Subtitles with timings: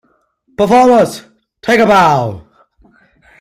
[0.57, 1.21] Performers,
[1.61, 2.43] take a bow!